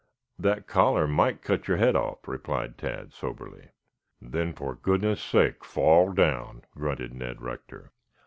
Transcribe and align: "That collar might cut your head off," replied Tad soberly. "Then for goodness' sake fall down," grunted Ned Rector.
"That 0.39 0.65
collar 0.65 1.05
might 1.07 1.43
cut 1.43 1.67
your 1.67 1.77
head 1.77 1.95
off," 1.95 2.27
replied 2.27 2.75
Tad 2.75 3.13
soberly. 3.13 3.67
"Then 4.19 4.51
for 4.51 4.73
goodness' 4.73 5.21
sake 5.21 5.63
fall 5.63 6.11
down," 6.11 6.63
grunted 6.75 7.13
Ned 7.13 7.39
Rector. 7.39 7.91